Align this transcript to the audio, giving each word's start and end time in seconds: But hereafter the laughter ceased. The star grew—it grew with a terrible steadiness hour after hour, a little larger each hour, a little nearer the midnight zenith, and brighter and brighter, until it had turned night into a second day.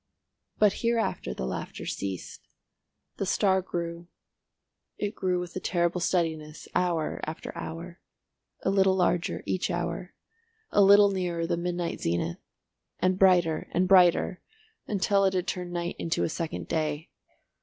But 0.57 0.73
hereafter 0.81 1.31
the 1.35 1.45
laughter 1.45 1.85
ceased. 1.85 2.47
The 3.17 3.25
star 3.27 3.61
grew—it 3.61 5.13
grew 5.13 5.39
with 5.39 5.55
a 5.55 5.59
terrible 5.59 6.01
steadiness 6.01 6.67
hour 6.73 7.21
after 7.25 7.55
hour, 7.55 7.99
a 8.63 8.71
little 8.71 8.95
larger 8.95 9.43
each 9.45 9.69
hour, 9.69 10.15
a 10.71 10.81
little 10.81 11.11
nearer 11.11 11.45
the 11.45 11.55
midnight 11.55 12.01
zenith, 12.01 12.39
and 12.97 13.19
brighter 13.19 13.67
and 13.73 13.87
brighter, 13.87 14.41
until 14.87 15.23
it 15.25 15.35
had 15.35 15.45
turned 15.47 15.71
night 15.71 15.97
into 15.99 16.23
a 16.23 16.29
second 16.29 16.67
day. 16.67 17.11